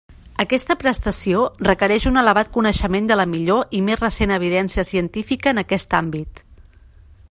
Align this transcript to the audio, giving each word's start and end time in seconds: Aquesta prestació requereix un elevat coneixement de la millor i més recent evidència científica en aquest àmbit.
Aquesta 0.43 0.75
prestació 0.83 1.41
requereix 1.67 2.07
un 2.11 2.17
elevat 2.21 2.49
coneixement 2.57 3.11
de 3.11 3.19
la 3.21 3.27
millor 3.35 3.77
i 3.81 3.85
més 3.91 4.03
recent 4.03 4.35
evidència 4.39 4.89
científica 4.93 5.55
en 5.55 5.65
aquest 5.67 5.99
àmbit. 6.01 6.47